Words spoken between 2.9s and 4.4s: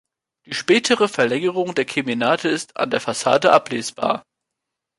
Fassade ablesbar.